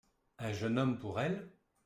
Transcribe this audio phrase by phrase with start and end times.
[0.39, 1.47] Un jeune homme pour elle?